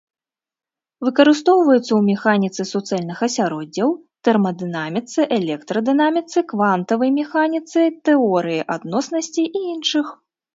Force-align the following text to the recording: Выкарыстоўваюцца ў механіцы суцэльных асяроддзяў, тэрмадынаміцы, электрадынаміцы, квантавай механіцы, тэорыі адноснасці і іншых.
Выкарыстоўваюцца 1.07 1.81
ў 1.81 1.99
механіцы 2.11 2.61
суцэльных 2.69 3.19
асяроддзяў, 3.27 3.93
тэрмадынаміцы, 4.29 5.27
электрадынаміцы, 5.39 6.37
квантавай 6.55 7.11
механіцы, 7.21 7.79
тэорыі 8.11 8.67
адноснасці 8.79 9.43
і 9.47 9.59
іншых. 9.77 10.07